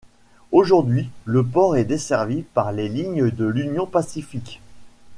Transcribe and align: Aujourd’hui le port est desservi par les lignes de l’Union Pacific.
Aujourd’hui 0.51 1.11
le 1.25 1.45
port 1.45 1.77
est 1.77 1.83
desservi 1.85 2.41
par 2.41 2.71
les 2.71 2.89
lignes 2.89 3.29
de 3.29 3.45
l’Union 3.45 3.85
Pacific. 3.85 4.59